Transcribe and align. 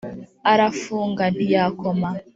Arafunga 0.51 1.23
ntiyakoma 1.35 2.09